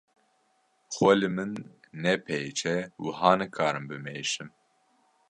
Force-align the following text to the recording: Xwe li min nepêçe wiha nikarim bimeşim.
Xwe 0.93 1.11
li 1.19 1.29
min 1.35 1.51
nepêçe 2.03 2.75
wiha 3.01 3.31
nikarim 3.39 3.85
bimeşim. 3.89 4.49